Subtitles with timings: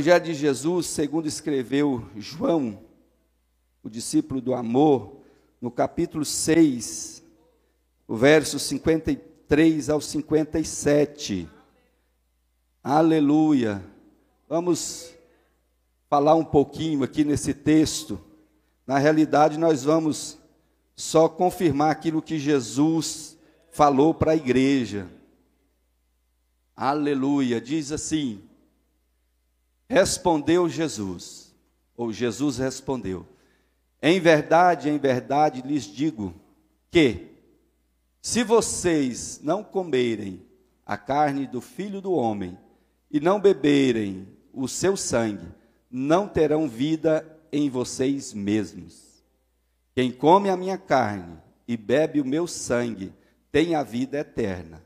[0.00, 2.80] Evangelho de Jesus, segundo escreveu João,
[3.82, 5.18] o discípulo do amor,
[5.60, 7.22] no capítulo 6,
[8.08, 11.46] o verso 53 ao 57.
[12.82, 13.84] Aleluia.
[14.48, 15.12] Vamos
[16.08, 18.18] falar um pouquinho aqui nesse texto.
[18.86, 20.38] Na realidade, nós vamos
[20.96, 23.36] só confirmar aquilo que Jesus
[23.70, 25.06] falou para a igreja.
[26.74, 27.60] Aleluia.
[27.60, 28.42] Diz assim:
[29.90, 31.52] Respondeu Jesus,
[31.96, 33.26] ou Jesus respondeu:
[34.00, 36.32] Em verdade, em verdade lhes digo
[36.92, 37.26] que,
[38.22, 40.46] se vocês não comerem
[40.86, 42.56] a carne do filho do homem
[43.10, 45.48] e não beberem o seu sangue,
[45.90, 49.24] não terão vida em vocês mesmos.
[49.92, 51.36] Quem come a minha carne
[51.66, 53.12] e bebe o meu sangue
[53.50, 54.80] tem a vida eterna,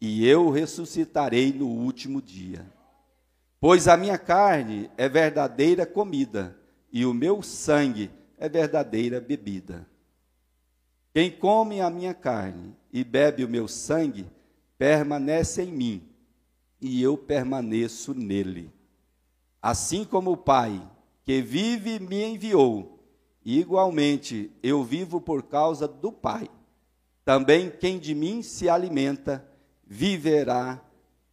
[0.00, 2.64] e eu ressuscitarei no último dia.
[3.66, 6.54] Pois a minha carne é verdadeira comida,
[6.92, 9.88] e o meu sangue é verdadeira bebida.
[11.14, 14.26] Quem come a minha carne e bebe o meu sangue,
[14.76, 16.06] permanece em mim,
[16.78, 18.70] e eu permaneço nele.
[19.62, 20.86] Assim como o Pai,
[21.22, 23.02] que vive, me enviou,
[23.42, 26.50] igualmente eu vivo por causa do Pai.
[27.24, 29.42] Também quem de mim se alimenta,
[29.86, 30.84] viverá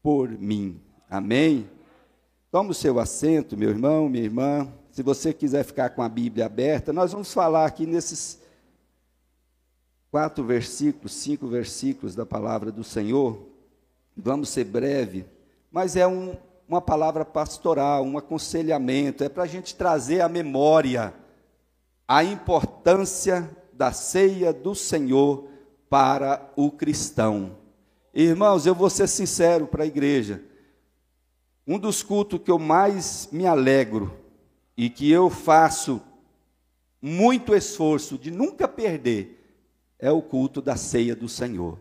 [0.01, 0.79] por mim.
[1.09, 1.69] Amém?
[2.51, 4.67] Tome o seu assento, meu irmão, minha irmã.
[4.91, 8.39] Se você quiser ficar com a Bíblia aberta, nós vamos falar aqui nesses
[10.11, 13.41] quatro versículos, cinco versículos da palavra do Senhor.
[14.17, 15.25] Vamos ser breve,
[15.71, 16.35] mas é um,
[16.67, 21.13] uma palavra pastoral, um aconselhamento, é para a gente trazer à memória
[22.05, 25.47] a importância da ceia do Senhor
[25.89, 27.55] para o cristão.
[28.13, 30.50] Irmãos, eu vou ser sincero para a igreja.
[31.71, 34.13] Um dos cultos que eu mais me alegro
[34.75, 36.01] e que eu faço
[37.01, 39.41] muito esforço de nunca perder
[39.97, 41.79] é o culto da ceia do Senhor.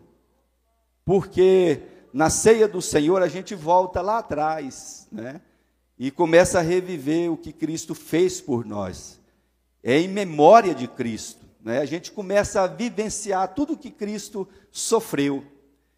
[1.03, 1.81] Porque
[2.13, 5.41] na ceia do Senhor a gente volta lá atrás, né?
[5.99, 9.19] E começa a reviver o que Cristo fez por nós.
[9.83, 11.79] É em memória de Cristo, né?
[11.79, 15.43] A gente começa a vivenciar tudo o que Cristo sofreu.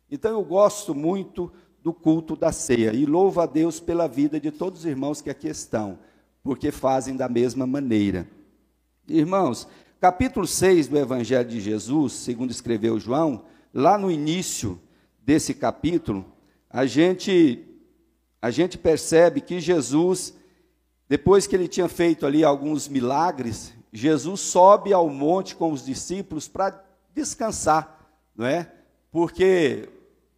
[0.09, 1.53] Então eu gosto muito
[1.83, 2.93] do culto da ceia.
[2.93, 5.99] E louvo a Deus pela vida de todos os irmãos que aqui estão,
[6.41, 8.25] porque fazem da mesma maneira.
[9.05, 9.67] Irmãos,
[9.99, 14.79] capítulo 6 do Evangelho de Jesus, segundo escreveu João, lá no início
[15.21, 16.25] desse capítulo,
[16.69, 17.67] a gente
[18.41, 20.33] a gente percebe que Jesus,
[21.07, 26.49] depois que ele tinha feito ali alguns milagres, Jesus sobe ao monte com os discípulos
[26.49, 26.83] para
[27.13, 28.05] descansar,
[28.35, 28.69] não é?
[29.09, 29.87] Porque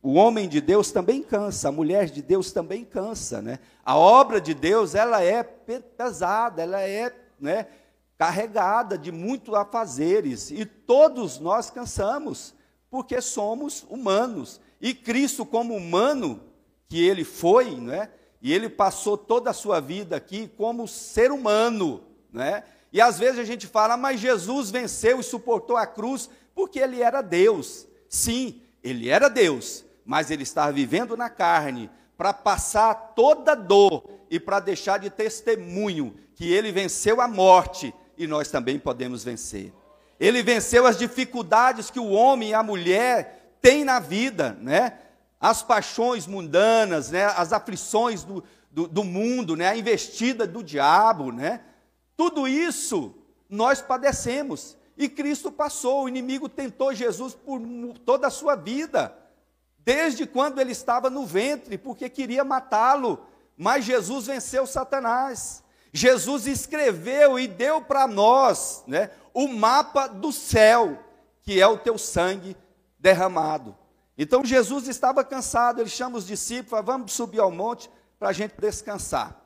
[0.06, 3.58] o homem de Deus também cansa, a mulher de Deus também cansa, né?
[3.84, 7.66] A obra de Deus, ela é pesada, ela é, né,
[8.16, 12.54] carregada de muitos afazeres, e todos nós cansamos,
[12.88, 14.62] porque somos humanos.
[14.80, 16.40] E Cristo como humano
[16.88, 18.12] que ele foi, né?
[18.44, 22.64] E ele passou toda a sua vida aqui como ser humano, né?
[22.94, 27.02] E às vezes a gente fala, mas Jesus venceu e suportou a cruz porque ele
[27.02, 27.88] era Deus.
[28.08, 34.40] Sim, ele era Deus, mas ele estava vivendo na carne para passar toda dor e
[34.40, 39.74] para deixar de testemunho que ele venceu a morte e nós também podemos vencer.
[40.20, 45.00] Ele venceu as dificuldades que o homem e a mulher têm na vida, né?
[45.40, 47.26] As paixões mundanas, né?
[47.26, 49.68] As aflições do, do, do mundo, né?
[49.68, 51.62] A investida do diabo, né?
[52.16, 53.14] Tudo isso
[53.50, 54.78] nós padecemos.
[54.98, 57.60] E Cristo passou, o inimigo tentou Jesus por
[58.06, 59.14] toda a sua vida
[59.86, 63.24] desde quando ele estava no ventre, porque queria matá-lo.
[63.56, 65.64] Mas Jesus venceu Satanás.
[65.94, 71.00] Jesus escreveu e deu para nós né, o mapa do céu,
[71.44, 72.58] que é o teu sangue
[73.00, 73.78] derramado.
[74.18, 78.56] Então Jesus estava cansado, ele chama os discípulos, vamos subir ao monte para a gente
[78.60, 79.42] descansar.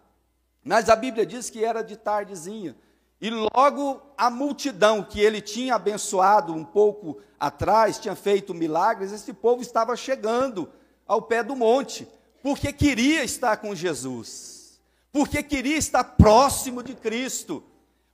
[0.64, 2.76] Mas a Bíblia diz que era de tardezinha.
[3.22, 9.34] E logo a multidão que ele tinha abençoado um pouco atrás, tinha feito milagres, esse
[9.34, 10.70] povo estava chegando
[11.06, 12.08] ao pé do monte,
[12.42, 14.80] porque queria estar com Jesus,
[15.12, 17.64] porque queria estar próximo de Cristo,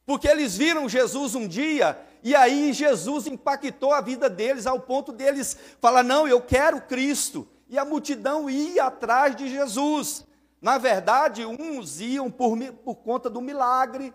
[0.06, 5.12] porque eles viram Jesus um dia e aí Jesus impactou a vida deles ao ponto
[5.12, 7.48] deles falar: Não, eu quero Cristo.
[7.70, 10.26] E a multidão ia atrás de Jesus.
[10.60, 14.12] Na verdade, uns iam por, por conta do milagre,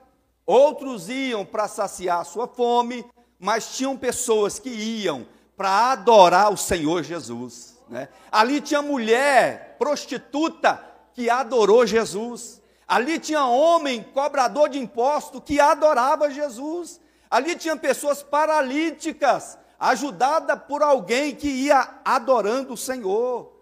[0.51, 3.09] Outros iam para saciar a sua fome,
[3.39, 5.25] mas tinham pessoas que iam
[5.57, 7.79] para adorar o Senhor Jesus.
[7.89, 8.09] Né?
[8.33, 12.61] Ali tinha mulher prostituta que adorou Jesus.
[12.89, 17.01] Ali tinha homem, cobrador de imposto, que adorava Jesus.
[17.31, 23.53] Ali tinha pessoas paralíticas, ajudada por alguém que ia adorando o Senhor.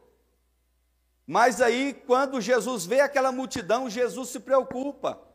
[1.27, 5.28] Mas aí, quando Jesus vê aquela multidão, Jesus se preocupa,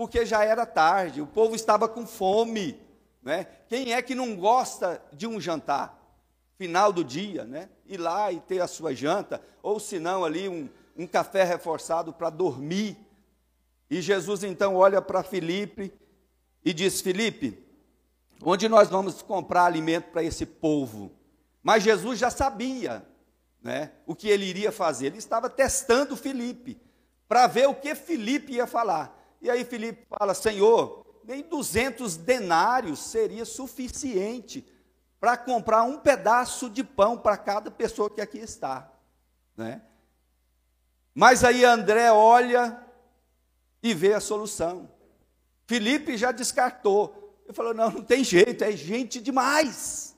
[0.00, 2.80] porque já era tarde, o povo estava com fome.
[3.22, 3.46] Né?
[3.68, 5.94] Quem é que não gosta de um jantar?
[6.56, 7.68] Final do dia, né?
[7.84, 12.14] ir lá e ter a sua janta, ou se não, ali um, um café reforçado
[12.14, 12.96] para dormir.
[13.90, 15.92] E Jesus então olha para Filipe
[16.64, 17.62] e diz: Filipe,
[18.42, 21.12] onde nós vamos comprar alimento para esse povo?
[21.62, 23.04] Mas Jesus já sabia
[23.62, 25.08] né, o que ele iria fazer.
[25.08, 26.80] Ele estava testando Filipe
[27.28, 29.19] para ver o que Filipe ia falar.
[29.40, 34.66] E aí Filipe fala: Senhor, nem 200 denários seria suficiente
[35.18, 38.90] para comprar um pedaço de pão para cada pessoa que aqui está.
[39.56, 39.82] Né?
[41.14, 42.82] Mas aí André olha
[43.82, 44.90] e vê a solução.
[45.66, 47.38] Felipe já descartou.
[47.44, 50.16] Ele falou: não, não tem jeito, é gente demais.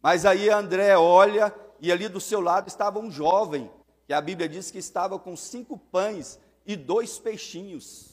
[0.00, 3.70] Mas aí André olha e ali do seu lado estava um jovem,
[4.06, 8.07] que a Bíblia diz que estava com cinco pães e dois peixinhos,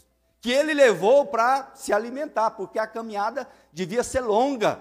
[0.46, 4.80] que ele levou para se alimentar, porque a caminhada devia ser longa.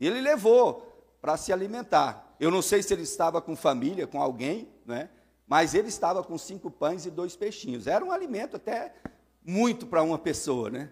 [0.00, 2.34] Ele levou para se alimentar.
[2.40, 5.08] Eu não sei se ele estava com família, com alguém, né?
[5.46, 7.86] mas ele estava com cinco pães e dois peixinhos.
[7.86, 8.94] Era um alimento até
[9.44, 10.90] muito para uma pessoa, né?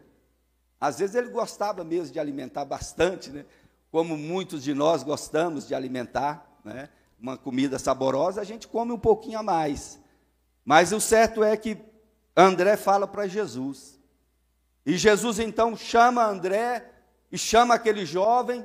[0.81, 3.45] Às vezes ele gostava mesmo de alimentar bastante, né?
[3.91, 6.89] Como muitos de nós gostamos de alimentar, né?
[7.19, 9.99] Uma comida saborosa, a gente come um pouquinho a mais.
[10.65, 11.77] Mas o certo é que
[12.37, 13.94] André fala para Jesus.
[14.85, 16.91] E Jesus então chama André
[17.33, 18.65] e chama aquele jovem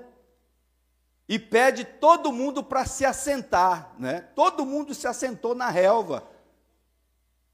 [1.27, 4.21] e pede todo mundo para se assentar, né?
[4.36, 6.24] Todo mundo se assentou na relva,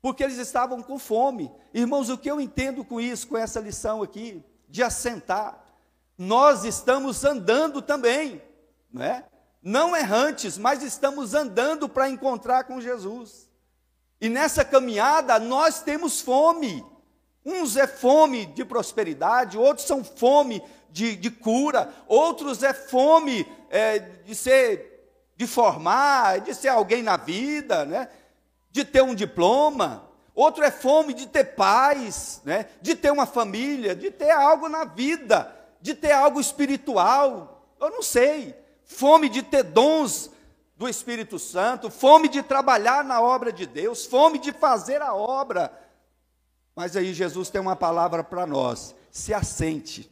[0.02, 1.52] porque eles estavam com fome.
[1.74, 5.62] Irmãos, o que eu entendo com isso, com essa lição aqui, de assentar?
[6.18, 8.42] Nós estamos andando também,
[8.92, 9.26] não é?
[9.62, 13.50] Não errantes, mas estamos andando para encontrar com Jesus.
[14.22, 16.86] E nessa caminhada nós temos fome.
[17.46, 24.00] Uns é fome de prosperidade, outros são fome de, de cura, outros é fome é,
[24.00, 28.10] de ser, de formar, de ser alguém na vida, né?
[28.72, 30.10] de ter um diploma.
[30.34, 32.66] Outro é fome de ter paz, né?
[32.82, 37.70] de ter uma família, de ter algo na vida, de ter algo espiritual.
[37.80, 38.56] Eu não sei.
[38.84, 40.32] Fome de ter dons
[40.76, 45.72] do Espírito Santo, fome de trabalhar na obra de Deus, fome de fazer a obra.
[46.76, 50.12] Mas aí Jesus tem uma palavra para nós: se assente,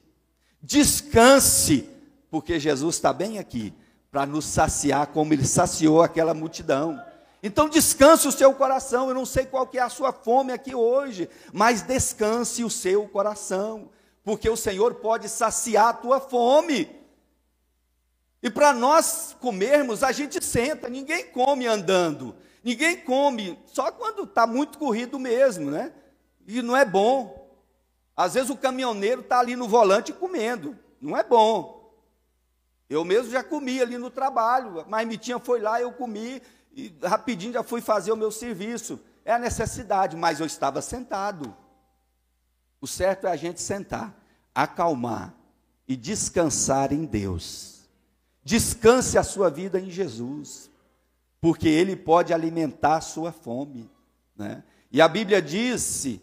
[0.63, 1.89] Descanse,
[2.31, 3.74] porque Jesus está bem aqui
[4.10, 7.04] para nos saciar como ele saciou aquela multidão.
[7.44, 9.10] Então descanse o seu coração.
[9.10, 13.06] Eu não sei qual que é a sua fome aqui hoje, mas descanse o seu
[13.10, 13.89] coração,
[14.24, 16.89] porque o Senhor pode saciar a tua fome.
[18.42, 22.33] E para nós comermos, a gente senta, ninguém come andando,
[22.63, 25.92] ninguém come só quando está muito corrido mesmo, né?
[26.48, 27.44] E não é bom.
[28.16, 31.91] Às vezes o caminhoneiro está ali no volante comendo, não é bom.
[32.89, 36.41] Eu mesmo já comi ali no trabalho, mas Mitinha foi lá, eu comi
[36.75, 39.00] e rapidinho já fui fazer o meu serviço.
[39.25, 41.56] É a necessidade, mas eu estava sentado.
[42.82, 44.13] O certo é a gente sentar,
[44.53, 45.34] acalmar
[45.88, 47.88] e descansar em Deus.
[48.44, 50.70] Descanse a sua vida em Jesus,
[51.39, 53.89] porque Ele pode alimentar a sua fome.
[54.36, 54.63] Né?
[54.91, 56.22] E a Bíblia disse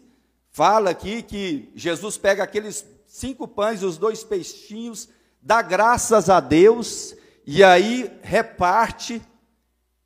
[0.51, 5.09] fala aqui que Jesus pega aqueles cinco pães e os dois peixinhos,
[5.41, 7.15] dá graças a Deus
[7.45, 9.21] e aí reparte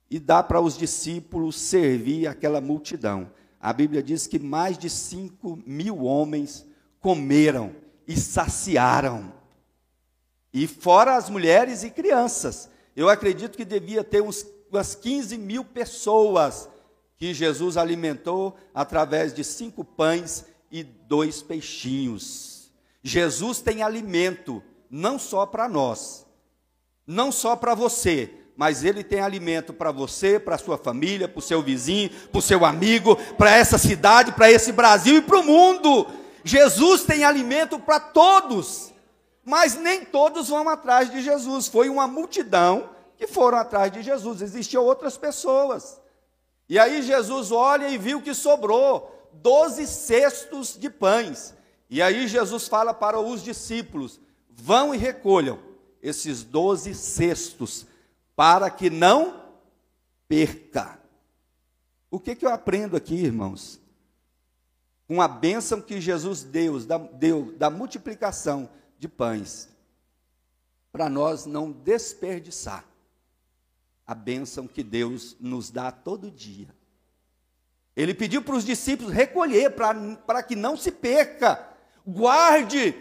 [0.09, 3.31] e dá para os discípulos servir aquela multidão.
[3.59, 6.65] A Bíblia diz que mais de cinco mil homens
[6.99, 7.75] comeram
[8.07, 9.33] e saciaram.
[10.53, 12.69] E fora as mulheres e crianças.
[12.95, 16.69] Eu acredito que devia ter uns, umas 15 mil pessoas
[17.17, 22.71] que Jesus alimentou através de cinco pães e dois peixinhos.
[23.01, 26.25] Jesus tem alimento não só para nós,
[27.05, 31.41] não só para você, mas ele tem alimento para você, para sua família, para o
[31.41, 35.43] seu vizinho, para o seu amigo, para essa cidade, para esse Brasil e para o
[35.43, 36.07] mundo.
[36.43, 38.93] Jesus tem alimento para todos,
[39.43, 41.67] mas nem todos vão atrás de Jesus.
[41.67, 45.99] Foi uma multidão que foram atrás de Jesus, existiam outras pessoas.
[46.67, 51.53] E aí Jesus olha e viu que sobrou doze cestos de pães.
[51.89, 54.19] E aí Jesus fala para os discípulos:
[54.49, 55.59] vão e recolham
[56.01, 57.85] esses doze cestos,
[58.35, 59.43] para que não
[60.27, 60.99] perca.
[62.09, 63.79] O que, que eu aprendo aqui, irmãos?
[65.07, 66.79] com a bênção que Jesus deu,
[67.13, 69.69] deu da multiplicação de pães,
[70.91, 72.85] para nós não desperdiçar
[74.05, 76.67] a bênção que Deus nos dá todo dia.
[77.95, 81.67] Ele pediu para os discípulos recolher, para que não se perca.
[82.05, 82.93] Guarde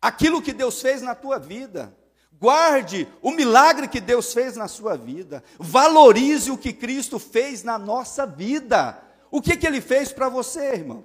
[0.00, 1.94] aquilo que Deus fez na tua vida.
[2.38, 5.42] Guarde o milagre que Deus fez na sua vida.
[5.58, 9.02] Valorize o que Cristo fez na nossa vida.
[9.30, 11.04] O que, que ele fez para você, irmão?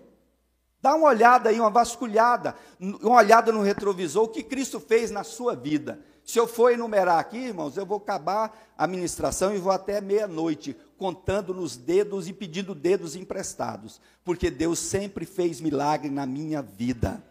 [0.82, 5.24] Dá uma olhada aí, uma vasculhada, uma olhada no retrovisor, o que Cristo fez na
[5.24, 6.04] sua vida.
[6.26, 10.76] Se eu for enumerar aqui, irmãos, eu vou acabar a ministração e vou até meia-noite,
[10.98, 17.24] contando nos dedos e pedindo dedos emprestados, porque Deus sempre fez milagre na minha vida.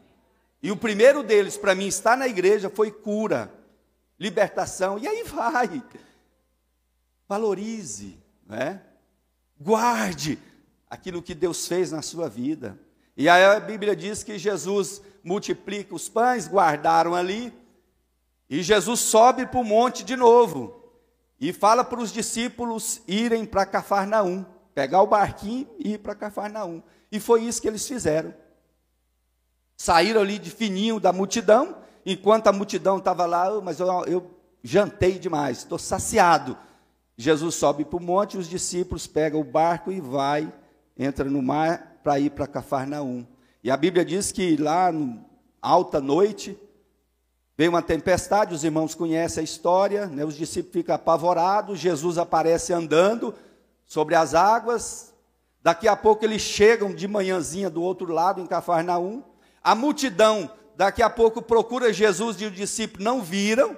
[0.62, 3.52] E o primeiro deles, para mim, estar na igreja, foi cura,
[4.18, 5.82] libertação, e aí vai.
[7.28, 8.82] Valorize, né?
[9.60, 10.38] guarde
[10.88, 12.78] aquilo que Deus fez na sua vida.
[13.16, 17.52] E aí a Bíblia diz que Jesus multiplica os pães, guardaram ali,
[18.50, 20.82] e Jesus sobe para o monte de novo
[21.40, 26.82] e fala para os discípulos irem para Cafarnaum, pegar o barquinho e ir para Cafarnaum.
[27.12, 28.34] E foi isso que eles fizeram.
[29.76, 34.30] Saíram ali de fininho da multidão, enquanto a multidão estava lá, oh, mas eu, eu
[34.64, 36.58] jantei demais, estou saciado.
[37.16, 40.52] Jesus sobe para o monte, os discípulos pegam o barco e vai,
[40.98, 43.24] entra no mar para ir para Cafarnaum.
[43.62, 44.90] E a Bíblia diz que lá,
[45.62, 46.58] alta noite,
[47.60, 50.24] veio uma tempestade, os irmãos conhecem a história, né?
[50.24, 53.34] os discípulos ficam apavorados, Jesus aparece andando
[53.84, 55.12] sobre as águas,
[55.62, 59.22] daqui a pouco eles chegam de manhãzinha do outro lado, em Cafarnaum,
[59.62, 63.76] a multidão, daqui a pouco procura Jesus e os discípulos não viram,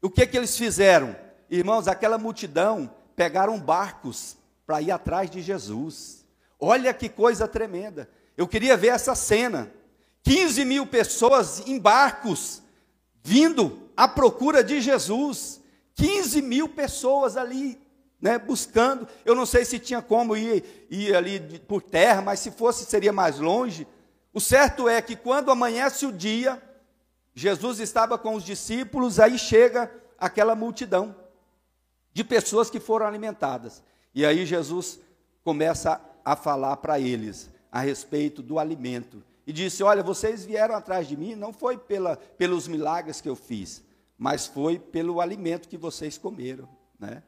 [0.00, 1.14] o que que eles fizeram?
[1.50, 6.24] Irmãos, aquela multidão pegaram barcos para ir atrás de Jesus.
[6.58, 8.08] Olha que coisa tremenda.
[8.38, 9.70] Eu queria ver essa cena.
[10.22, 12.62] 15 mil pessoas em barcos,
[13.22, 15.60] vindo à procura de Jesus.
[15.94, 17.78] 15 mil pessoas ali,
[18.20, 19.06] né, buscando.
[19.24, 23.12] Eu não sei se tinha como ir, ir ali por terra, mas se fosse, seria
[23.12, 23.86] mais longe.
[24.32, 26.62] O certo é que quando amanhece o dia,
[27.34, 31.14] Jesus estava com os discípulos, aí chega aquela multidão
[32.12, 33.82] de pessoas que foram alimentadas.
[34.14, 34.98] E aí Jesus
[35.42, 39.22] começa a falar para eles a respeito do alimento.
[39.46, 43.36] E disse: Olha, vocês vieram atrás de mim, não foi pela, pelos milagres que eu
[43.36, 43.82] fiz,
[44.16, 46.68] mas foi pelo alimento que vocês comeram.
[46.98, 47.22] Né?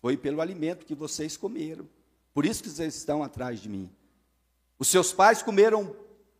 [0.00, 1.88] Foi pelo alimento que vocês comeram.
[2.32, 3.90] Por isso que vocês estão atrás de mim.
[4.78, 5.94] Os seus pais comeram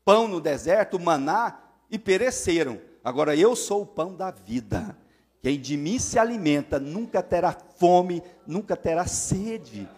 [0.04, 1.58] pão no deserto, maná,
[1.90, 2.80] e pereceram.
[3.02, 4.96] Agora eu sou o pão da vida.
[5.42, 9.88] Quem de mim se alimenta nunca terá fome, nunca terá sede.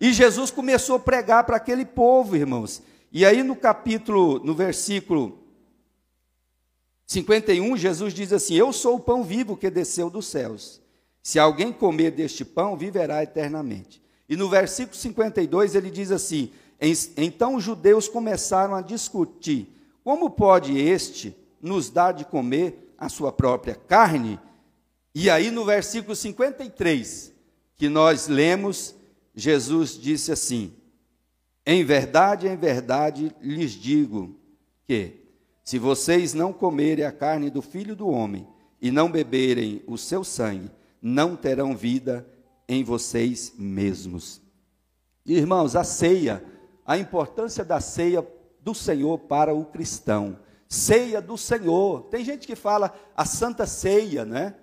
[0.00, 2.82] E Jesus começou a pregar para aquele povo, irmãos.
[3.16, 5.38] E aí no capítulo, no versículo
[7.06, 10.82] 51, Jesus diz assim: Eu sou o pão vivo que desceu dos céus.
[11.22, 14.02] Se alguém comer deste pão, viverá eternamente.
[14.28, 16.50] E no versículo 52 ele diz assim:
[17.16, 19.68] Então os judeus começaram a discutir:
[20.02, 24.40] Como pode este nos dar de comer a sua própria carne?
[25.14, 27.32] E aí no versículo 53,
[27.76, 28.92] que nós lemos,
[29.36, 30.74] Jesus disse assim:
[31.66, 34.38] Em verdade, em verdade lhes digo
[34.86, 35.24] que,
[35.64, 38.46] se vocês não comerem a carne do filho do homem
[38.80, 42.26] e não beberem o seu sangue, não terão vida
[42.68, 44.42] em vocês mesmos.
[45.24, 46.44] Irmãos, a ceia,
[46.84, 48.26] a importância da ceia
[48.60, 50.38] do Senhor para o cristão.
[50.68, 52.02] Ceia do Senhor.
[52.04, 54.54] Tem gente que fala a Santa Ceia, né?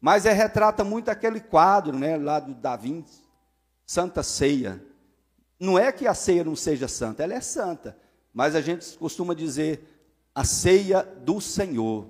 [0.00, 3.22] Mas é retrata muito aquele quadro, né, lá do Da Vinci,
[3.84, 4.82] Santa Ceia.
[5.58, 7.96] Não é que a ceia não seja santa, ela é santa.
[8.32, 9.82] Mas a gente costuma dizer
[10.34, 12.06] a ceia do Senhor.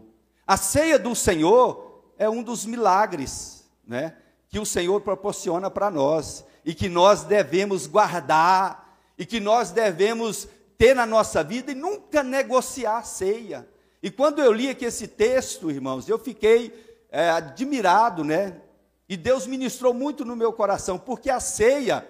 [0.47, 4.17] A ceia do Senhor é um dos milagres, né?
[4.49, 10.49] Que o Senhor proporciona para nós e que nós devemos guardar e que nós devemos
[10.77, 13.69] ter na nossa vida e nunca negociar a ceia.
[14.03, 16.73] E quando eu li aqui esse texto, irmãos, eu fiquei
[17.11, 18.61] é, admirado, né?
[19.09, 22.07] E Deus ministrou muito no meu coração, porque a ceia,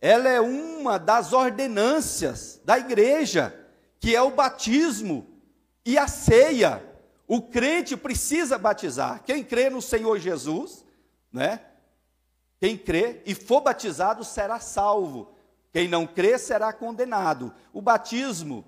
[0.00, 3.54] ela é uma das ordenâncias da igreja,
[3.98, 5.26] que é o batismo
[5.84, 6.82] e a ceia.
[7.26, 9.22] O crente precisa batizar.
[9.24, 10.84] Quem crê no Senhor Jesus,
[11.32, 11.60] né?
[12.60, 15.34] Quem crê e for batizado será salvo.
[15.72, 17.52] Quem não crê será condenado.
[17.72, 18.64] O batismo,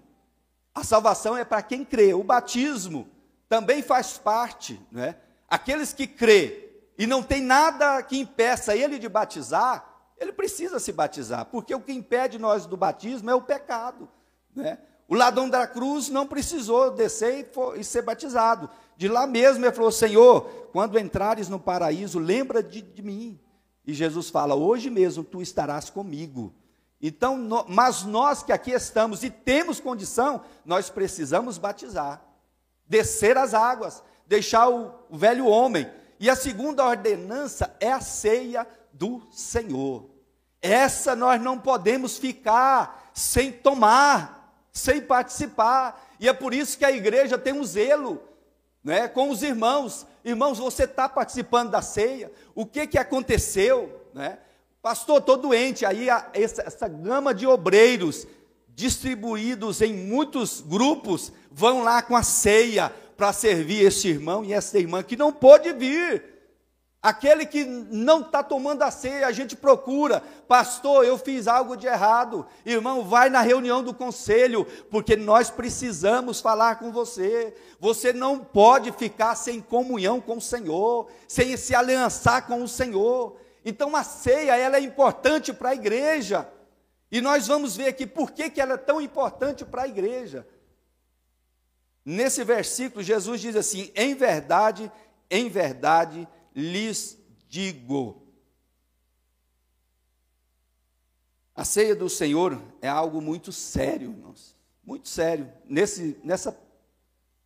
[0.74, 2.12] a salvação é para quem crê.
[2.14, 3.08] O batismo
[3.48, 5.16] também faz parte, né?
[5.48, 6.68] Aqueles que crê
[6.98, 9.87] e não tem nada que impeça ele de batizar,
[10.18, 14.08] ele precisa se batizar, porque o que impede nós do batismo é o pecado.
[14.54, 14.78] Né?
[15.08, 18.68] O ladrão da cruz não precisou descer e, for, e, ser batizado.
[18.96, 23.40] De lá mesmo ele falou: Senhor, quando entrares no paraíso, lembra de, de mim.
[23.86, 26.52] E Jesus fala: Hoje mesmo tu estarás comigo.
[27.00, 32.20] Então, no, mas nós que aqui estamos e temos condição, nós precisamos batizar,
[32.86, 35.88] descer as águas, deixar o, o velho homem.
[36.20, 38.66] E a segunda ordenança é a ceia
[38.98, 40.10] do Senhor.
[40.60, 46.14] Essa nós não podemos ficar sem tomar, sem participar.
[46.18, 48.20] E é por isso que a igreja tem um zelo
[48.82, 50.04] né, com os irmãos.
[50.24, 52.30] Irmãos, você está participando da ceia?
[52.54, 54.04] O que, que aconteceu?
[54.12, 54.38] Né?
[54.82, 55.86] Pastor, estou doente.
[55.86, 58.26] Aí a, essa, essa gama de obreiros
[58.68, 64.78] distribuídos em muitos grupos vão lá com a ceia para servir esse irmão e essa
[64.78, 66.37] irmã que não pôde vir.
[67.00, 71.86] Aquele que não está tomando a ceia, a gente procura, pastor, eu fiz algo de
[71.86, 77.54] errado, irmão, vai na reunião do conselho, porque nós precisamos falar com você.
[77.78, 83.36] Você não pode ficar sem comunhão com o Senhor, sem se aliançar com o Senhor.
[83.64, 86.48] Então a ceia ela é importante para a igreja.
[87.12, 90.44] E nós vamos ver aqui por que, que ela é tão importante para a igreja.
[92.04, 94.90] Nesse versículo, Jesus diz assim: em verdade,
[95.30, 96.26] em verdade,
[96.58, 97.16] lhes
[97.48, 98.26] digo.
[101.54, 104.56] A ceia do Senhor é algo muito sério, irmãos.
[104.84, 105.50] Muito sério.
[105.64, 106.58] Nesse, nessa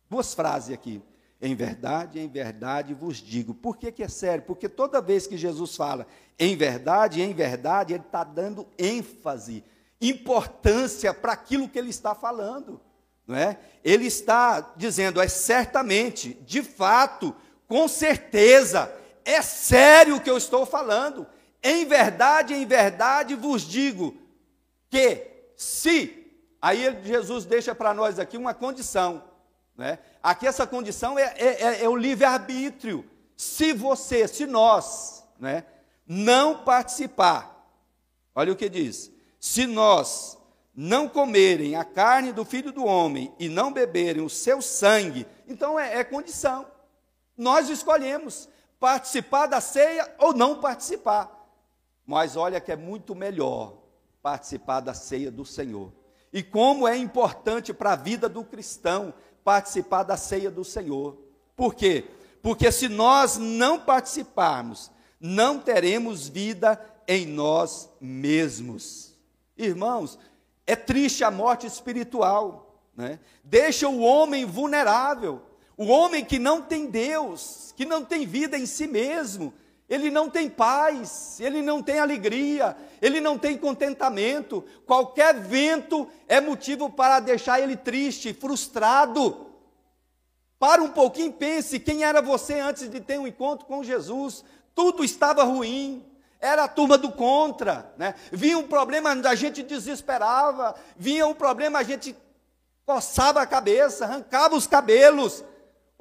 [0.09, 1.01] duas frases aqui.
[1.41, 3.53] Em verdade, em verdade vos digo.
[3.53, 4.45] Por que, que é sério?
[4.45, 6.07] Porque toda vez que Jesus fala
[6.39, 9.63] em verdade, em verdade, ele está dando ênfase,
[9.99, 12.79] importância para aquilo que ele está falando.
[13.27, 13.59] Não é?
[13.83, 17.35] Ele está dizendo, é certamente, de fato,
[17.67, 18.93] com certeza,
[19.25, 21.27] é sério o que eu estou falando.
[21.61, 24.17] Em verdade, em verdade vos digo
[24.89, 26.31] que se,
[26.61, 29.23] aí Jesus deixa para nós aqui uma condição,
[29.75, 29.99] né?
[30.21, 33.09] Aqui essa condição é, é, é, é o livre-arbítrio.
[33.35, 35.65] Se você, se nós, né,
[36.07, 37.67] não participar,
[38.35, 40.37] olha o que diz: se nós
[40.75, 45.79] não comerem a carne do filho do homem e não beberem o seu sangue, então
[45.79, 46.65] é, é condição.
[47.37, 48.47] Nós escolhemos
[48.83, 51.47] participar da ceia ou não participar.
[52.05, 53.77] Mas olha que é muito melhor
[54.21, 55.93] participar da ceia do Senhor.
[56.33, 61.17] E como é importante para a vida do cristão participar da ceia do Senhor.
[61.55, 62.09] Por quê?
[62.41, 69.17] Porque se nós não participarmos, não teremos vida em nós mesmos.
[69.57, 70.19] Irmãos,
[70.67, 73.17] é triste a morte espiritual, né?
[73.45, 75.41] deixa o homem vulnerável.
[75.77, 79.53] O homem que não tem Deus, que não tem vida em si mesmo,
[79.89, 84.63] ele não tem paz, ele não tem alegria, ele não tem contentamento.
[84.85, 89.47] Qualquer vento é motivo para deixar ele triste, frustrado.
[90.57, 94.43] Para um pouquinho, pense quem era você antes de ter um encontro com Jesus.
[94.73, 96.03] Tudo estava ruim,
[96.39, 98.15] era a turma do contra, né?
[98.31, 102.15] Vinha um problema, a gente desesperava, vinha um problema, a gente
[102.85, 105.43] coçava a cabeça, arrancava os cabelos,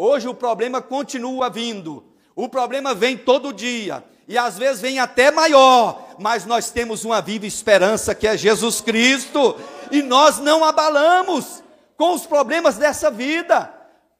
[0.04, 2.02] Hoje o problema continua vindo.
[2.34, 4.02] O problema vem todo dia.
[4.26, 6.16] E às vezes vem até maior.
[6.18, 9.54] Mas nós temos uma viva esperança que é Jesus Cristo.
[9.92, 11.62] E nós não abalamos
[11.96, 13.72] com os problemas dessa vida.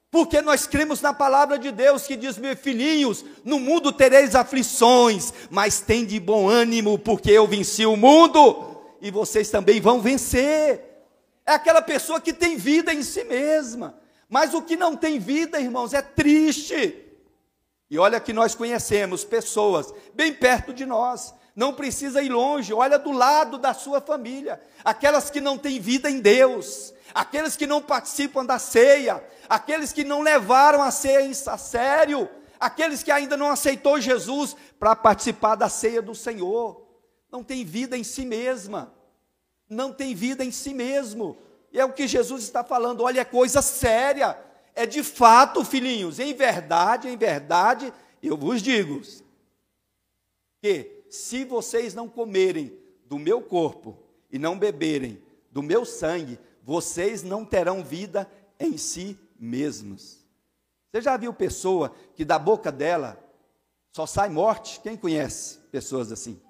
[0.09, 5.35] Porque nós cremos na palavra de Deus que diz: meus filhinhos, no mundo tereis aflições,
[5.51, 10.81] mas tem de bom ânimo, porque eu venci o mundo, e vocês também vão vencer.
[11.45, 14.01] É aquela pessoa que tem vida em si mesma.
[14.33, 17.05] Mas o que não tem vida, irmãos, é triste.
[17.91, 22.99] E olha que nós conhecemos pessoas bem perto de nós, não precisa ir longe, olha
[22.99, 27.83] do lado da sua família, aquelas que não têm vida em Deus, aqueles que não
[27.83, 32.27] participam da ceia, aqueles que não levaram a ceia a sério,
[32.59, 36.89] aqueles que ainda não aceitou Jesus para participar da ceia do Senhor,
[37.31, 38.95] não tem vida em si mesma,
[39.69, 41.37] não tem vida em si mesmo.
[41.73, 44.39] E é o que Jesus está falando, olha, é coisa séria.
[44.75, 49.01] É de fato, filhinhos, em verdade, em verdade, eu vos digo
[50.61, 52.73] que se vocês não comerem
[53.07, 53.99] do meu corpo
[54.31, 60.25] e não beberem do meu sangue, vocês não terão vida em si mesmos.
[60.91, 63.23] Você já viu pessoa que da boca dela
[63.93, 64.81] só sai morte?
[64.81, 66.41] Quem conhece pessoas assim?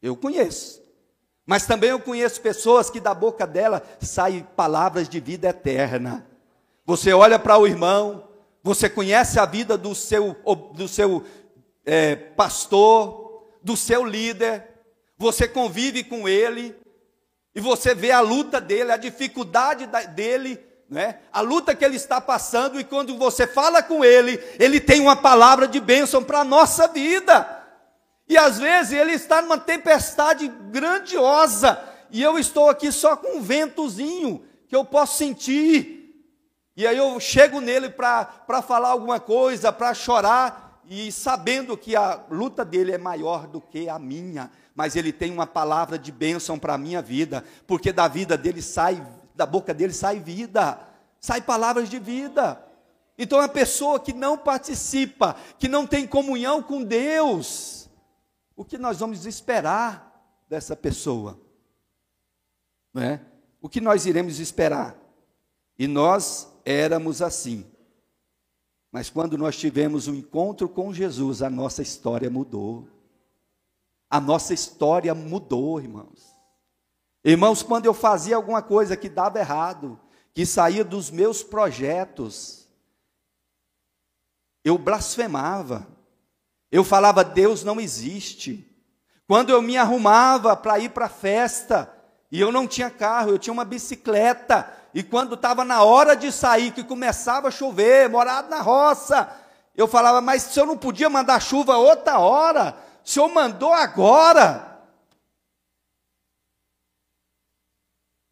[0.00, 0.81] Eu conheço.
[1.46, 6.26] Mas também eu conheço pessoas que da boca dela saem palavras de vida eterna.
[6.86, 8.28] Você olha para o irmão,
[8.62, 10.36] você conhece a vida do seu,
[10.74, 11.24] do seu
[11.84, 14.68] é, pastor, do seu líder,
[15.18, 16.74] você convive com ele,
[17.54, 21.18] E você vê a luta dele, a dificuldade dele, né?
[21.30, 25.16] a luta que ele está passando, e quando você fala com ele, ele tem uma
[25.16, 27.61] palavra de bênção para a nossa vida.
[28.32, 31.78] E às vezes ele está numa tempestade grandiosa,
[32.10, 36.24] e eu estou aqui só com um ventozinho que eu posso sentir.
[36.74, 42.24] E aí eu chego nele para falar alguma coisa, para chorar, e sabendo que a
[42.30, 46.58] luta dele é maior do que a minha, mas ele tem uma palavra de bênção
[46.58, 50.78] para a minha vida, porque da vida dele sai, da boca dele sai vida,
[51.20, 52.64] sai palavras de vida.
[53.18, 57.81] Então a pessoa que não participa, que não tem comunhão com Deus,
[58.56, 61.40] o que nós vamos esperar dessa pessoa?
[62.92, 63.20] Não é?
[63.60, 64.96] O que nós iremos esperar?
[65.78, 67.64] E nós éramos assim.
[68.90, 72.86] Mas quando nós tivemos um encontro com Jesus, a nossa história mudou.
[74.10, 76.36] A nossa história mudou, irmãos.
[77.24, 79.98] Irmãos, quando eu fazia alguma coisa que dava errado,
[80.34, 82.68] que saía dos meus projetos,
[84.64, 85.86] eu blasfemava.
[86.72, 88.66] Eu falava, Deus não existe.
[89.28, 91.94] Quando eu me arrumava para ir para a festa,
[92.30, 96.32] e eu não tinha carro, eu tinha uma bicicleta, e quando estava na hora de
[96.32, 99.30] sair, que começava a chover, morado na roça,
[99.76, 104.80] eu falava, mas se eu não podia mandar chuva outra hora, o senhor mandou agora.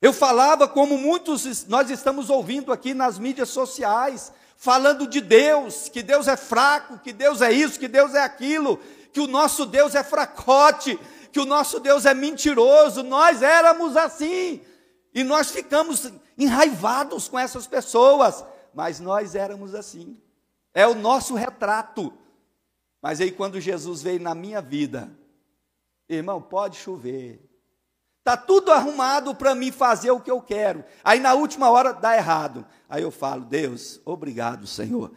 [0.01, 6.03] Eu falava como muitos nós estamos ouvindo aqui nas mídias sociais, falando de Deus, que
[6.03, 8.77] Deus é fraco, que Deus é isso, que Deus é aquilo,
[9.11, 11.01] que o nosso Deus é fracote,
[11.33, 13.03] que o nosso Deus é mentiroso.
[13.03, 14.61] Nós éramos assim.
[15.15, 18.45] E nós ficamos enraivados com essas pessoas,
[18.75, 20.21] mas nós éramos assim.
[20.75, 22.13] É o nosso retrato.
[23.01, 25.11] Mas aí quando Jesus veio na minha vida,
[26.07, 27.50] irmão, pode chover.
[28.31, 30.85] Tá tudo arrumado para mim fazer o que eu quero.
[31.03, 32.65] Aí na última hora dá errado.
[32.89, 35.11] Aí eu falo: "Deus, obrigado, Senhor.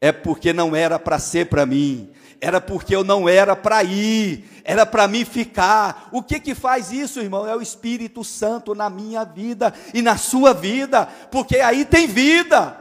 [0.00, 4.44] É porque não era para ser para mim era porque eu não era para ir,
[4.64, 6.08] era para mim ficar.
[6.10, 7.46] O que que faz isso, irmão?
[7.46, 12.76] É o Espírito Santo na minha vida e na sua vida, porque aí tem vida.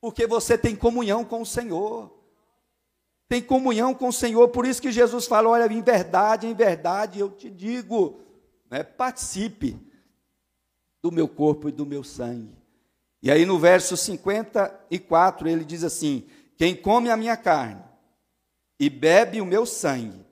[0.00, 2.12] Porque você tem comunhão com o Senhor.
[3.28, 7.20] Tem comunhão com o Senhor, por isso que Jesus falou: olha, em verdade, em verdade,
[7.20, 8.18] eu te digo,
[8.70, 9.78] né, participe
[11.02, 12.54] do meu corpo e do meu sangue.
[13.22, 16.26] E aí no verso 54 ele diz assim:
[16.56, 17.82] Quem come a minha carne
[18.78, 20.24] e bebe o meu sangue,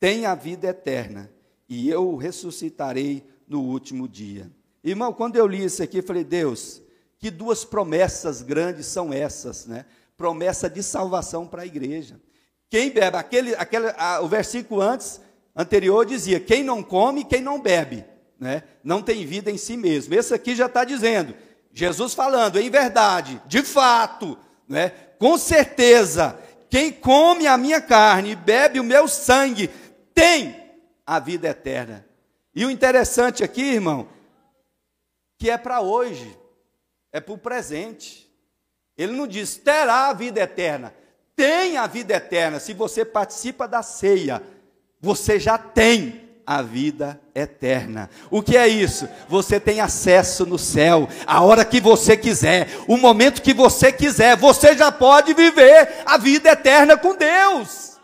[0.00, 1.30] tem a vida eterna,
[1.68, 4.50] e eu o ressuscitarei no último dia.
[4.82, 6.82] Irmão, quando eu li isso aqui, eu falei, Deus,
[7.18, 9.86] que duas promessas grandes são essas, né?
[10.16, 12.20] Promessa de salvação para a igreja.
[12.68, 15.20] Quem bebe, aquele, aquele, a, o versículo antes,
[15.54, 18.04] anterior dizia: quem não come, quem não bebe,
[18.38, 18.62] né?
[18.82, 20.14] não tem vida em si mesmo.
[20.14, 21.34] Esse aqui já está dizendo,
[21.72, 24.38] Jesus falando, em verdade, de fato,
[24.68, 24.90] né?
[25.18, 26.38] com certeza,
[26.68, 29.70] quem come a minha carne e bebe o meu sangue
[30.14, 30.56] tem
[31.06, 32.04] a vida eterna.
[32.54, 34.08] E o interessante aqui, irmão,
[35.38, 36.36] que é para hoje,
[37.12, 38.30] é para o presente.
[38.96, 40.94] Ele não diz terá a vida eterna,
[41.34, 42.60] tem a vida eterna.
[42.60, 44.42] Se você participa da ceia,
[45.02, 48.08] você já tem a vida eterna.
[48.30, 49.08] O que é isso?
[49.28, 54.36] Você tem acesso no céu, a hora que você quiser, o momento que você quiser,
[54.36, 57.98] você já pode viver a vida eterna com Deus.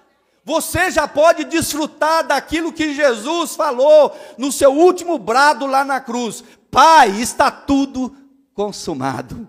[0.44, 6.42] Você já pode desfrutar daquilo que Jesus falou no seu último brado lá na cruz:
[6.70, 8.16] Pai, está tudo
[8.54, 9.48] consumado.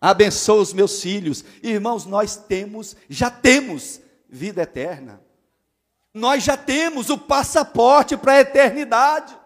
[0.00, 1.44] Abençoa os meus filhos.
[1.62, 5.25] Irmãos, nós temos, já temos vida eterna
[6.16, 9.38] nós já temos o passaporte para a eternidade.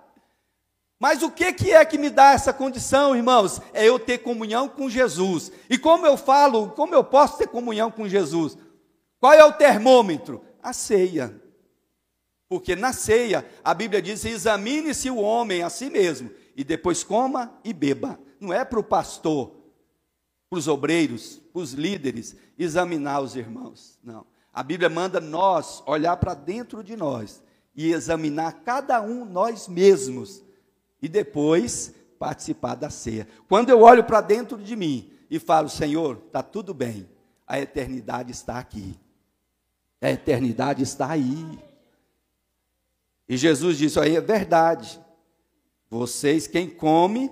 [1.01, 3.61] Mas o que, que é que me dá essa condição, irmãos?
[3.73, 5.51] É eu ter comunhão com Jesus.
[5.69, 8.57] E como eu falo, como eu posso ter comunhão com Jesus?
[9.19, 10.45] Qual é o termômetro?
[10.63, 11.35] A ceia.
[12.49, 17.53] Porque na ceia, a Bíblia diz: examine-se o homem a si mesmo, e depois coma
[17.65, 18.17] e beba.
[18.39, 19.57] Não é para o pastor,
[20.49, 23.99] para os obreiros, para os líderes, examinar os irmãos.
[24.05, 24.25] Não.
[24.53, 27.43] A Bíblia manda nós olhar para dentro de nós
[27.75, 30.43] e examinar cada um nós mesmos
[31.01, 33.27] e depois participar da ceia.
[33.49, 37.09] Quando eu olho para dentro de mim e falo, Senhor, está tudo bem,
[37.47, 38.99] a eternidade está aqui.
[40.01, 41.59] A eternidade está aí.
[43.29, 45.01] E Jesus disse: aí é verdade.
[45.89, 47.31] Vocês, quem come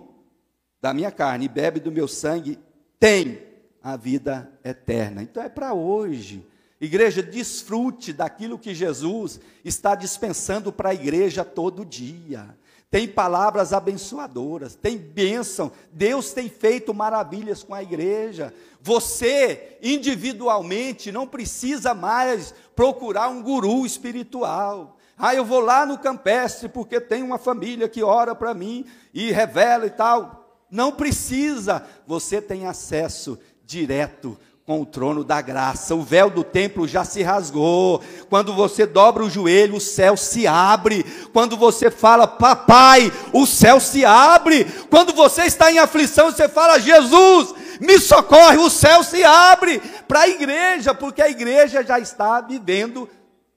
[0.81, 2.59] da minha carne e bebe do meu sangue,
[3.01, 3.43] tem
[3.83, 5.23] a vida eterna.
[5.23, 6.47] Então é para hoje
[6.81, 12.57] Igreja, desfrute daquilo que Jesus está dispensando para a igreja todo dia.
[12.91, 15.71] Tem palavras abençoadoras, tem bênção.
[15.93, 18.55] Deus tem feito maravilhas com a igreja.
[18.81, 24.97] Você, individualmente, não precisa mais procurar um guru espiritual.
[25.19, 29.33] Ah, eu vou lá no campestre porque tem uma família que ora para mim e
[29.33, 30.57] revela e tal.
[30.71, 31.85] Não precisa.
[32.07, 35.95] Você tem acesso direto com o trono da graça.
[35.95, 38.03] O véu do templo já se rasgou.
[38.29, 41.05] Quando você dobra o joelho, o céu se abre.
[41.33, 44.67] Quando você fala, papai, o céu se abre.
[44.91, 50.21] Quando você está em aflição, você fala, Jesus, me socorre, o céu se abre para
[50.21, 53.09] a igreja, porque a igreja já está vivendo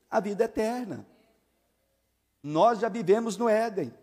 [0.10, 1.06] a vida eterna.
[2.42, 3.94] Nós já vivemos no Éden.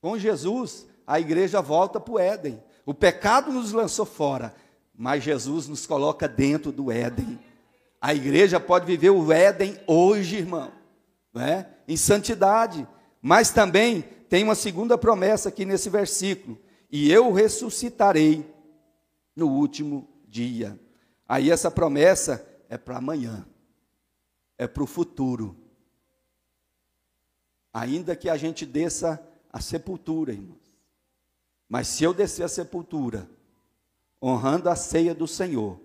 [0.00, 2.58] Com Jesus, a igreja volta para o Éden.
[2.86, 4.54] O pecado nos lançou fora,
[4.98, 7.38] mas Jesus nos coloca dentro do Éden.
[8.00, 10.72] A igreja pode viver o Éden hoje, irmão,
[11.36, 11.66] é?
[11.86, 12.86] em santidade.
[13.22, 16.58] Mas também tem uma segunda promessa aqui nesse versículo:
[16.90, 18.44] e eu ressuscitarei
[19.36, 20.76] no último dia.
[21.28, 23.46] Aí essa promessa é para amanhã,
[24.58, 25.56] é para o futuro.
[27.72, 30.58] Ainda que a gente desça a sepultura, irmãos.
[31.68, 33.30] Mas se eu descer a sepultura,
[34.22, 35.80] honrando a ceia do Senhor,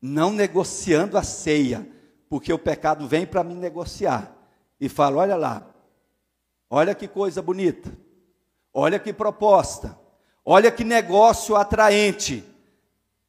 [0.00, 1.86] não negociando a ceia,
[2.28, 4.36] porque o pecado vem para me negociar
[4.80, 5.66] e fala: olha lá,
[6.68, 7.92] olha que coisa bonita,
[8.72, 9.98] olha que proposta,
[10.44, 12.44] olha que negócio atraente.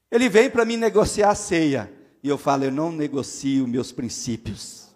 [0.09, 1.91] Ele vem para me negociar a ceia,
[2.23, 4.95] e eu falo: eu não negocio meus princípios,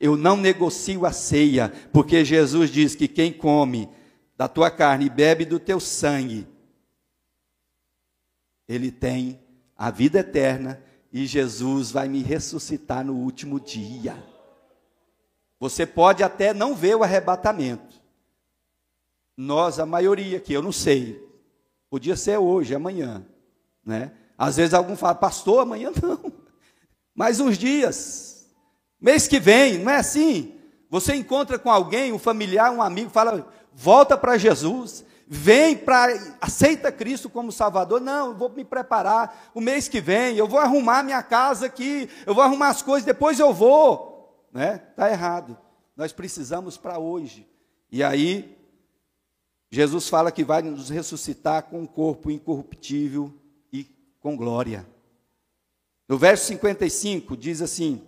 [0.00, 3.88] eu não negocio a ceia, porque Jesus diz que quem come
[4.36, 6.46] da tua carne e bebe do teu sangue,
[8.68, 9.40] ele tem
[9.76, 14.16] a vida eterna e Jesus vai me ressuscitar no último dia.
[15.58, 17.96] Você pode até não ver o arrebatamento.
[19.36, 21.22] Nós, a maioria aqui, eu não sei.
[21.88, 23.24] Podia ser hoje, amanhã,
[23.84, 24.12] né?
[24.36, 26.32] Às vezes algum fala, pastor, amanhã não.
[27.14, 28.46] Mais uns dias.
[29.00, 30.54] Mês que vem, não é assim?
[30.90, 36.92] Você encontra com alguém, um familiar, um amigo, fala, volta para Jesus vem para aceita
[36.92, 38.00] Cristo como Salvador.
[38.00, 42.08] Não, eu vou me preparar o mês que vem, eu vou arrumar minha casa aqui,
[42.24, 44.78] eu vou arrumar as coisas, depois eu vou, né?
[44.96, 45.58] Tá errado.
[45.96, 47.48] Nós precisamos para hoje.
[47.90, 48.56] E aí
[49.70, 53.32] Jesus fala que vai nos ressuscitar com um corpo incorruptível
[53.72, 53.84] e
[54.20, 54.86] com glória.
[56.08, 58.06] No verso 55 diz assim: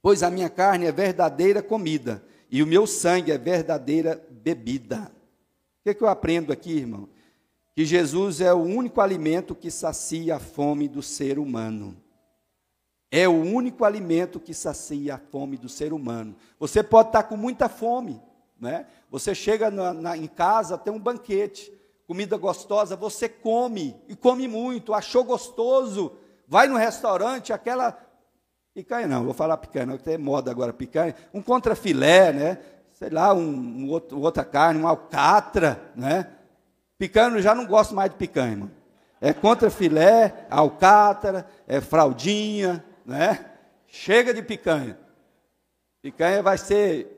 [0.00, 5.13] Pois a minha carne é verdadeira comida, e o meu sangue é verdadeira bebida.
[5.84, 7.06] Que, é que eu aprendo aqui, irmão?
[7.76, 11.94] Que Jesus é o único alimento que sacia a fome do ser humano.
[13.10, 16.34] É o único alimento que sacia a fome do ser humano.
[16.58, 18.18] Você pode estar com muita fome,
[18.58, 18.86] né?
[19.10, 21.70] Você chega na, na, em casa, tem um banquete,
[22.06, 26.16] comida gostosa, você come e come muito, achou gostoso,
[26.48, 27.92] vai no restaurante, aquela
[28.72, 32.58] picanha não, vou falar picanha, não, tem moda agora picanha, um contrafilé, né?
[32.94, 36.30] Sei lá, um, um outro, outra carne, um alcatra, né?
[36.96, 38.70] Picanha, eu já não gosto mais de picanha, irmão.
[39.20, 43.50] É contra filé, alcatra, é fraldinha, né?
[43.86, 44.98] Chega de picanha.
[46.00, 47.10] Picanha vai ser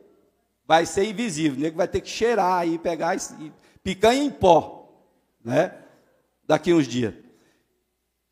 [0.66, 3.52] vai ser invisível, nego vai ter que cheirar e pegar e,
[3.84, 4.88] picanha em pó,
[5.44, 5.76] né?
[6.44, 7.14] Daqui uns dias.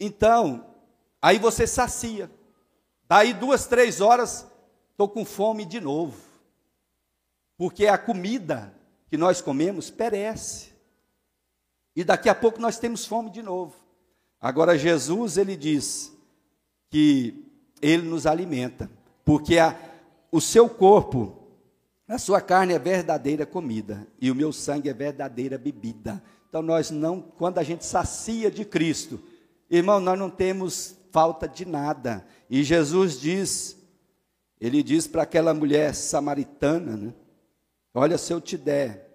[0.00, 0.74] Então,
[1.22, 2.28] aí você sacia.
[3.09, 4.46] Daí duas, três horas,
[4.90, 6.33] estou com fome de novo
[7.56, 8.74] porque a comida
[9.08, 10.72] que nós comemos perece.
[11.94, 13.74] E daqui a pouco nós temos fome de novo.
[14.40, 16.12] Agora Jesus ele diz
[16.90, 17.44] que
[17.80, 18.90] ele nos alimenta,
[19.24, 19.78] porque a,
[20.32, 21.48] o seu corpo,
[22.08, 26.22] a sua carne é verdadeira comida e o meu sangue é verdadeira bebida.
[26.48, 29.20] Então nós não, quando a gente sacia de Cristo,
[29.70, 32.26] irmão, nós não temos falta de nada.
[32.50, 33.76] E Jesus diz,
[34.60, 37.14] ele diz para aquela mulher samaritana, né?
[37.94, 39.09] Olha, se eu te der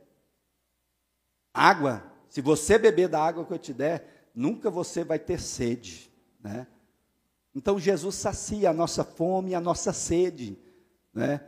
[1.54, 6.10] água, se você beber da água que eu te der, nunca você vai ter sede,
[6.40, 6.66] né?
[7.54, 10.58] Então Jesus sacia a nossa fome, a nossa sede,
[11.14, 11.42] né?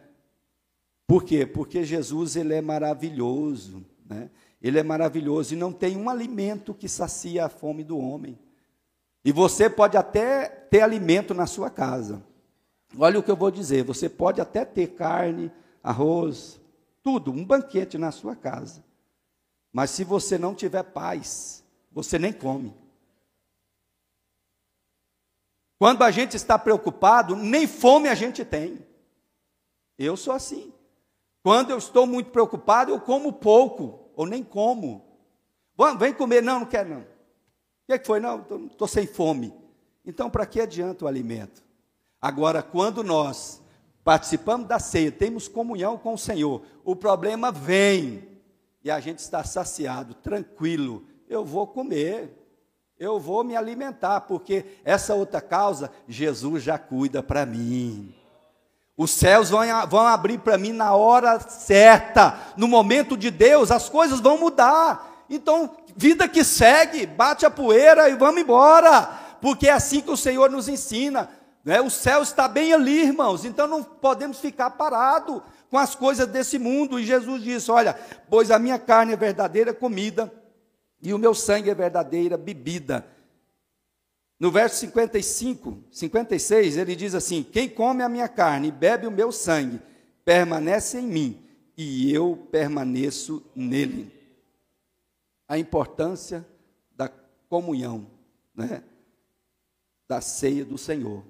[1.08, 1.46] Por quê?
[1.46, 4.30] Porque Jesus ele é maravilhoso, né?
[4.62, 8.38] Ele é maravilhoso e não tem um alimento que sacia a fome do homem.
[9.24, 12.24] E você pode até ter alimento na sua casa.
[12.98, 16.61] Olha o que eu vou dizer, você pode até ter carne, arroz,
[17.04, 18.84] tudo, um banquete na sua casa.
[19.72, 22.74] Mas se você não tiver paz, você nem come.
[25.80, 28.86] Quando a gente está preocupado, nem fome a gente tem.
[29.98, 30.72] Eu sou assim.
[31.44, 35.04] Quando eu estou muito preocupado, eu como pouco, ou nem como.
[35.98, 37.02] Vem comer, não, não quero não.
[37.02, 37.06] O
[37.88, 38.20] que, é que foi?
[38.20, 39.54] Não, estou sem fome.
[40.06, 41.64] Então, para que adianta o alimento?
[42.22, 43.61] Agora, quando nós
[44.04, 48.28] participamos da ceia, temos comunhão com o Senhor, o problema vem
[48.84, 51.04] e a gente está saciado, tranquilo.
[51.30, 52.36] Eu vou comer,
[52.98, 58.14] eu vou me alimentar, porque essa outra causa, Jesus já cuida para mim.
[58.98, 63.88] Os céus vão, vão abrir para mim na hora certa, no momento de Deus, as
[63.88, 65.26] coisas vão mudar.
[65.30, 69.04] Então, vida que segue, bate a poeira e vamos embora,
[69.42, 71.30] porque é assim que o Senhor nos ensina.
[71.64, 71.80] Né?
[71.80, 76.58] O céu está bem ali, irmãos, então não podemos ficar parados com as coisas desse
[76.58, 77.00] mundo.
[77.00, 77.94] E Jesus disse: Olha,
[78.30, 80.32] pois a minha carne é verdadeira comida
[81.02, 83.06] e o meu sangue é verdadeira bebida.
[84.40, 89.12] No verso 55, 56, ele diz assim: Quem come a minha carne e bebe o
[89.12, 89.80] meu sangue,
[90.26, 91.46] permanece em mim,
[91.78, 94.12] e eu permaneço nele.
[95.48, 96.46] A importância
[96.96, 97.08] da
[97.50, 98.08] comunhão,
[98.56, 98.84] né?
[100.08, 101.24] da ceia do Senhor.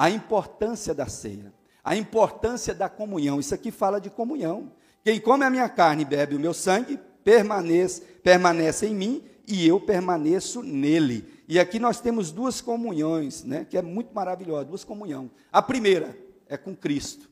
[0.00, 1.52] A importância da ceia,
[1.84, 3.38] a importância da comunhão.
[3.38, 4.72] Isso aqui fala de comunhão.
[5.04, 9.68] Quem come a minha carne e bebe o meu sangue, permanece, permanece em mim e
[9.68, 11.44] eu permaneço nele.
[11.46, 15.30] E aqui nós temos duas comunhões, né, que é muito maravilhosa, duas comunhões.
[15.52, 16.16] A primeira
[16.48, 17.28] é com Cristo.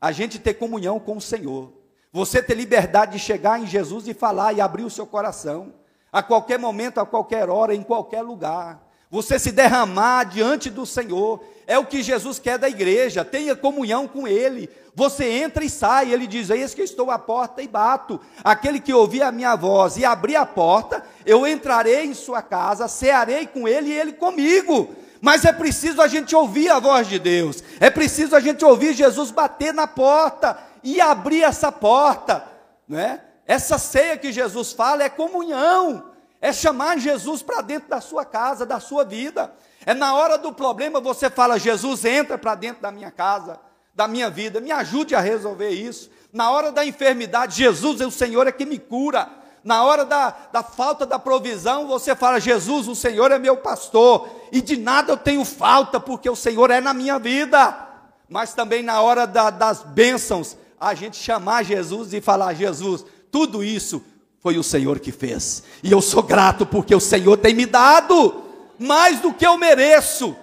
[0.00, 1.72] A gente ter comunhão com o Senhor.
[2.12, 5.74] Você ter liberdade de chegar em Jesus e falar e abrir o seu coração.
[6.12, 8.86] A qualquer momento, a qualquer hora, em qualquer lugar.
[9.14, 11.40] Você se derramar diante do Senhor.
[11.68, 13.24] É o que Jesus quer da igreja.
[13.24, 14.68] Tenha comunhão com Ele.
[14.92, 18.20] Você entra e sai, ele diz: Eis que estou à porta e bato.
[18.42, 22.88] Aquele que ouvir a minha voz e abrir a porta, eu entrarei em sua casa,
[22.88, 24.92] cearei com ele e ele comigo.
[25.20, 28.94] Mas é preciso a gente ouvir a voz de Deus, é preciso a gente ouvir
[28.94, 32.44] Jesus bater na porta e abrir essa porta,
[32.88, 33.20] né?
[33.46, 36.13] Essa ceia que Jesus fala é comunhão,
[36.44, 39.50] é chamar Jesus para dentro da sua casa, da sua vida.
[39.86, 43.58] É na hora do problema você fala: Jesus entra para dentro da minha casa
[43.94, 46.10] da minha vida, me ajude a resolver isso.
[46.32, 49.30] Na hora da enfermidade, Jesus, o Senhor é que me cura.
[49.62, 54.28] Na hora da, da falta da provisão, você fala: Jesus, o Senhor é meu pastor,
[54.52, 57.88] e de nada eu tenho falta, porque o Senhor é na minha vida.
[58.28, 63.64] Mas também na hora da, das bênçãos, a gente chamar Jesus e falar: Jesus, tudo
[63.64, 64.04] isso
[64.44, 68.44] foi o Senhor que fez, e eu sou grato porque o Senhor tem me dado
[68.78, 70.36] mais do que eu mereço.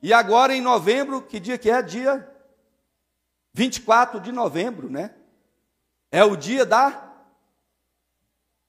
[0.00, 1.82] E agora em novembro, que dia que é?
[1.82, 2.24] Dia
[3.52, 5.10] 24 de novembro, né?
[6.08, 7.10] É o dia da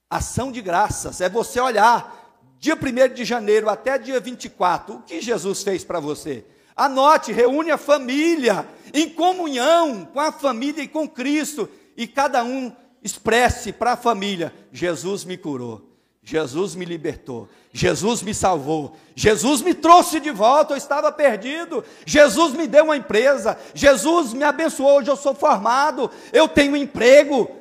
[0.09, 1.21] ação de graças.
[1.21, 5.99] É você olhar dia 1 de janeiro até dia 24, o que Jesus fez para
[5.99, 6.43] você?
[6.75, 12.75] Anote, reúne a família em comunhão com a família e com Cristo, e cada um
[13.03, 15.93] expresse para a família: Jesus me curou.
[16.25, 22.53] Jesus me libertou, Jesus me salvou, Jesus me trouxe de volta, eu estava perdido, Jesus
[22.53, 27.51] me deu uma empresa, Jesus me abençoou, hoje eu sou formado, eu tenho emprego.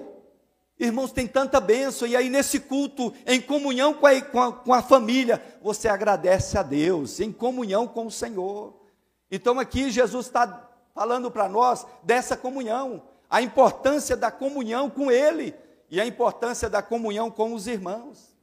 [0.78, 4.72] Irmãos, tem tanta bênção, e aí nesse culto, em comunhão com a, com a, com
[4.72, 8.74] a família, você agradece a Deus, em comunhão com o Senhor.
[9.28, 13.02] Então aqui Jesus está falando para nós dessa comunhão,
[13.33, 15.55] a importância da comunhão com Ele
[15.90, 18.37] e a importância da comunhão com os irmãos.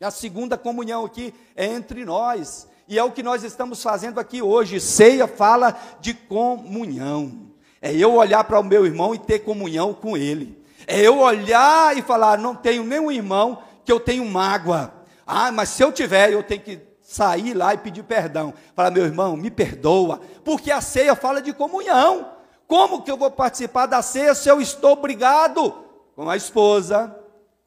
[0.00, 2.66] A segunda comunhão aqui é entre nós.
[2.88, 4.80] E é o que nós estamos fazendo aqui hoje.
[4.80, 7.52] Ceia fala de comunhão.
[7.80, 10.60] É eu olhar para o meu irmão e ter comunhão com ele.
[10.84, 14.92] É eu olhar e falar: não tenho nenhum irmão que eu tenho mágoa.
[15.24, 18.52] Ah, mas se eu tiver, eu tenho que sair lá e pedir perdão.
[18.74, 20.20] Falar, meu irmão, me perdoa.
[20.44, 22.37] Porque a ceia fala de comunhão.
[22.68, 25.72] Como que eu vou participar da ceia se eu estou brigado
[26.14, 27.18] com a esposa,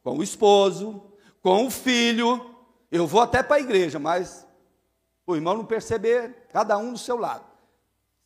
[0.03, 1.01] com o esposo,
[1.41, 2.55] com o filho.
[2.91, 4.45] Eu vou até para a igreja, mas
[5.25, 7.45] o irmão não perceber, cada um do seu lado.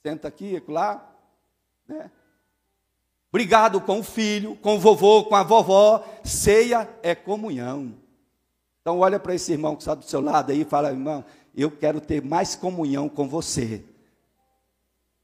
[0.05, 1.15] Senta aqui, lá,
[1.87, 2.11] né?
[3.31, 6.03] Brigado com o filho, com o vovô, com a vovó.
[6.25, 7.93] Ceia é comunhão.
[8.81, 11.23] Então olha para esse irmão que está do seu lado aí e fala, irmão,
[11.55, 13.81] eu quero ter mais comunhão com você.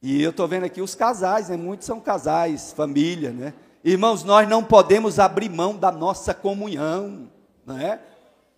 [0.02, 1.56] E eu estou vendo aqui os casais, né?
[1.56, 3.54] Muitos são casais, família, né?
[3.84, 7.30] Irmãos, nós não podemos abrir mão da nossa comunhão
[7.68, 8.00] é?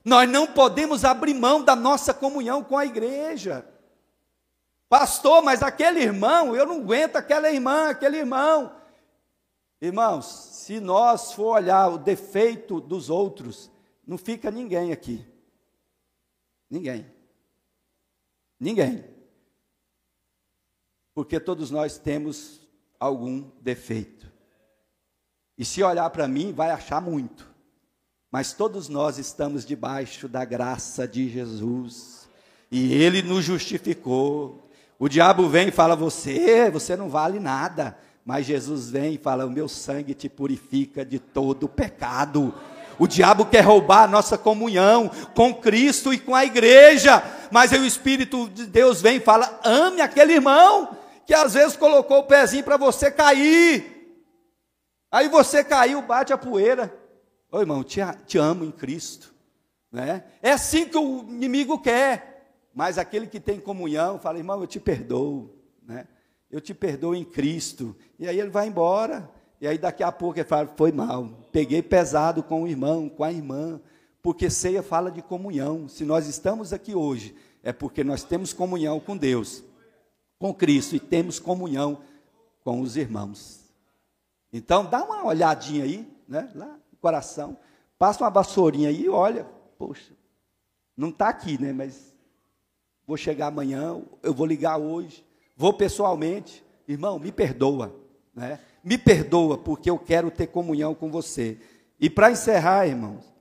[0.04, 3.66] Nós não podemos abrir mão da nossa comunhão com a igreja.
[4.88, 8.74] Pastor, mas aquele irmão, eu não aguento aquela irmã, aquele irmão.
[9.80, 13.70] Irmãos, se nós for olhar o defeito dos outros,
[14.06, 15.26] não fica ninguém aqui.
[16.70, 17.06] Ninguém.
[18.60, 19.04] Ninguém.
[21.14, 22.60] Porque todos nós temos
[22.98, 24.26] algum defeito.
[25.56, 27.48] E se olhar para mim, vai achar muito.
[28.30, 32.28] Mas todos nós estamos debaixo da graça de Jesus.
[32.70, 34.68] E Ele nos justificou.
[34.98, 37.96] O diabo vem e fala: Você, você não vale nada.
[38.24, 42.52] Mas Jesus vem e fala: O meu sangue te purifica de todo pecado.
[42.98, 47.22] O diabo quer roubar a nossa comunhão com Cristo e com a igreja.
[47.52, 51.76] Mas aí o Espírito de Deus vem e fala: ame aquele irmão que às vezes
[51.76, 54.18] colocou o pezinho para você cair.
[55.10, 56.92] Aí você caiu, bate a poeira.
[57.50, 59.34] Ô irmão, te, te amo em Cristo.
[59.90, 60.24] Né?
[60.42, 62.52] É assim que o inimigo quer.
[62.74, 65.54] Mas aquele que tem comunhão fala, irmão, eu te perdoo.
[65.82, 66.08] Né?
[66.50, 67.96] Eu te perdoo em Cristo.
[68.18, 69.30] E aí ele vai embora.
[69.60, 73.24] E aí daqui a pouco ele fala, foi mal, peguei pesado com o irmão, com
[73.24, 73.80] a irmã,
[74.22, 75.88] porque ceia fala de comunhão.
[75.88, 79.64] Se nós estamos aqui hoje, é porque nós temos comunhão com Deus,
[80.44, 82.02] com Cristo, e temos comunhão
[82.62, 83.64] com os irmãos.
[84.52, 87.56] Então dá uma olhadinha aí, né, lá no coração,
[87.98, 89.46] passa uma vassourinha aí e olha,
[89.78, 90.12] poxa,
[90.94, 92.14] não está aqui, né, mas
[93.06, 95.24] vou chegar amanhã, eu vou ligar hoje,
[95.56, 97.96] vou pessoalmente, irmão, me perdoa,
[98.34, 98.60] né?
[98.84, 101.58] me perdoa, porque eu quero ter comunhão com você.
[101.98, 103.33] E para encerrar, irmãos,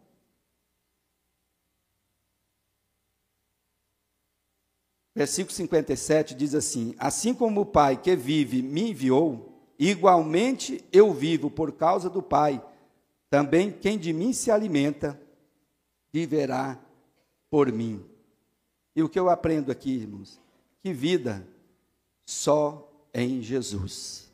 [5.16, 11.50] versículo 57 diz assim: Assim como o Pai que vive me enviou, igualmente eu vivo
[11.50, 12.64] por causa do Pai.
[13.30, 15.20] Também quem de mim se alimenta,
[16.12, 16.80] viverá
[17.50, 18.04] por mim.
[18.96, 20.40] E o que eu aprendo aqui, irmãos?
[20.82, 21.48] Que vida
[22.26, 24.32] só em Jesus.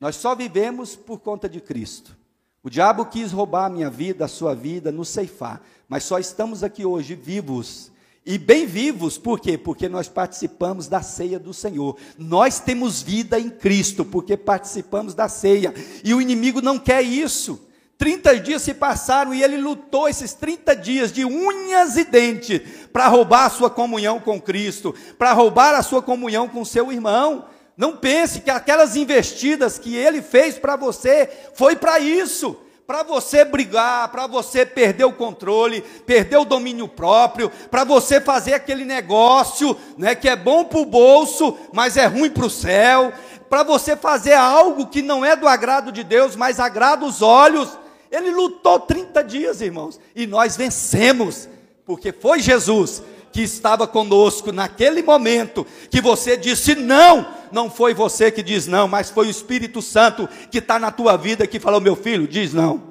[0.00, 2.16] Nós só vivemos por conta de Cristo.
[2.62, 6.62] O diabo quis roubar a minha vida, a sua vida, nos ceifar, mas só estamos
[6.62, 7.89] aqui hoje vivos.
[8.24, 9.56] E bem vivos, por quê?
[9.56, 11.96] Porque nós participamos da ceia do Senhor.
[12.18, 15.72] Nós temos vida em Cristo, porque participamos da ceia.
[16.04, 17.66] E o inimigo não quer isso.
[17.96, 22.62] 30 dias se passaram e ele lutou esses 30 dias de unhas e dentes
[22.92, 27.44] para roubar a sua comunhão com Cristo, para roubar a sua comunhão com seu irmão.
[27.76, 32.56] Não pense que aquelas investidas que ele fez para você foi para isso,
[32.90, 38.52] para você brigar, para você perder o controle, perder o domínio próprio, para você fazer
[38.52, 43.12] aquele negócio, né, que é bom para o bolso, mas é ruim para o céu,
[43.48, 47.78] para você fazer algo que não é do agrado de Deus, mas agrada os olhos.
[48.10, 51.48] Ele lutou 30 dias, irmãos, e nós vencemos,
[51.86, 58.30] porque foi Jesus que estava conosco naquele momento que você disse não não foi você
[58.30, 61.80] que diz não, mas foi o Espírito Santo que está na tua vida que falou:
[61.80, 62.90] meu filho, diz não.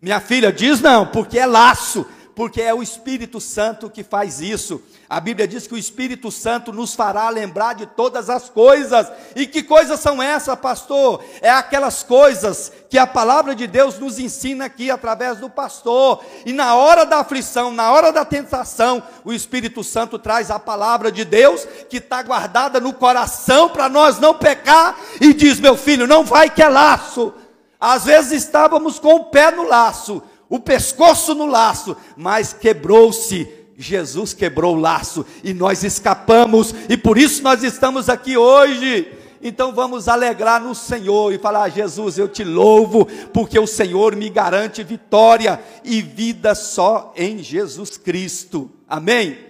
[0.00, 2.06] Minha filha, diz não, porque é laço,
[2.40, 4.80] porque é o Espírito Santo que faz isso.
[5.10, 9.12] A Bíblia diz que o Espírito Santo nos fará lembrar de todas as coisas.
[9.36, 11.22] E que coisas são essas, pastor?
[11.42, 16.24] É aquelas coisas que a palavra de Deus nos ensina aqui através do pastor.
[16.46, 21.12] E na hora da aflição, na hora da tentação, o Espírito Santo traz a palavra
[21.12, 26.06] de Deus que está guardada no coração para nós não pecar e diz: meu filho,
[26.06, 27.34] não vai que é laço.
[27.78, 33.48] Às vezes estávamos com o pé no laço, o pescoço no laço, mas quebrou-se
[33.80, 39.10] Jesus quebrou o laço e nós escapamos, e por isso nós estamos aqui hoje.
[39.42, 44.28] Então vamos alegrar no Senhor e falar: Jesus, eu te louvo, porque o Senhor me
[44.28, 48.70] garante vitória e vida só em Jesus Cristo.
[48.86, 49.49] Amém?